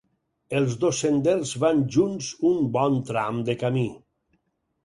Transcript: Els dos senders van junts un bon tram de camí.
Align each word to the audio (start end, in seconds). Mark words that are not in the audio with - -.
Els 0.59 0.77
dos 0.83 1.01
senders 1.03 1.51
van 1.65 1.83
junts 1.97 2.31
un 2.53 2.65
bon 2.79 2.99
tram 3.11 3.47
de 3.51 3.59
camí. 3.67 3.89